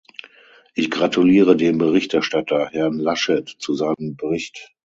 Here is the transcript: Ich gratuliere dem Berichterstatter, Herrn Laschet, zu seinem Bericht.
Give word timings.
Ich 0.73 0.89
gratuliere 0.89 1.55
dem 1.55 1.77
Berichterstatter, 1.77 2.69
Herrn 2.71 2.97
Laschet, 2.97 3.47
zu 3.59 3.75
seinem 3.75 4.15
Bericht. 4.15 4.73